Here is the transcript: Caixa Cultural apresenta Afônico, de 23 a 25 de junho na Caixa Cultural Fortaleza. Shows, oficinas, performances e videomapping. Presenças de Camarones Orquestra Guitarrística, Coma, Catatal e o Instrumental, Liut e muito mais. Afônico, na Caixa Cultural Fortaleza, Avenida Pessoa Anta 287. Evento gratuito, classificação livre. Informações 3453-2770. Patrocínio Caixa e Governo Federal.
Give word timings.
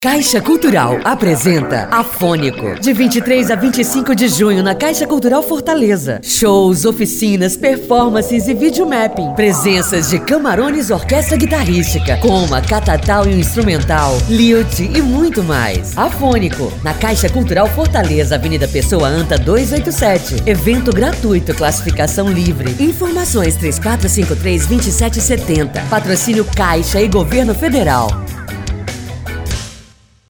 Caixa 0.00 0.40
Cultural 0.40 1.00
apresenta 1.02 1.88
Afônico, 1.90 2.78
de 2.78 2.92
23 2.92 3.50
a 3.50 3.56
25 3.56 4.14
de 4.14 4.28
junho 4.28 4.62
na 4.62 4.72
Caixa 4.72 5.08
Cultural 5.08 5.42
Fortaleza. 5.42 6.20
Shows, 6.22 6.84
oficinas, 6.84 7.56
performances 7.56 8.46
e 8.46 8.54
videomapping. 8.54 9.34
Presenças 9.34 10.10
de 10.10 10.20
Camarones 10.20 10.90
Orquestra 10.90 11.36
Guitarrística, 11.36 12.16
Coma, 12.18 12.62
Catatal 12.62 13.26
e 13.26 13.30
o 13.30 13.40
Instrumental, 13.40 14.16
Liut 14.28 14.84
e 14.84 15.02
muito 15.02 15.42
mais. 15.42 15.98
Afônico, 15.98 16.72
na 16.84 16.94
Caixa 16.94 17.28
Cultural 17.28 17.66
Fortaleza, 17.66 18.36
Avenida 18.36 18.68
Pessoa 18.68 19.08
Anta 19.08 19.36
287. 19.36 20.48
Evento 20.48 20.92
gratuito, 20.92 21.52
classificação 21.54 22.28
livre. 22.28 22.72
Informações 22.78 23.56
3453-2770. 23.56 25.88
Patrocínio 25.90 26.44
Caixa 26.44 27.00
e 27.00 27.08
Governo 27.08 27.52
Federal. 27.52 28.08